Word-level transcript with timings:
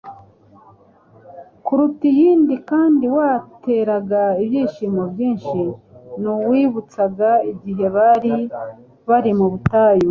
kuruta 1.65 2.03
iyindi 2.11 2.55
kandi 2.69 3.05
wateraga 3.17 4.21
ibyishimo 4.43 5.01
byinshi 5.13 5.59
ni 6.21 6.29
uwibutsaga 6.33 7.29
igihe 7.51 7.85
bari 7.97 8.35
bari 9.09 9.31
mu 9.39 9.47
butayu. 9.51 9.99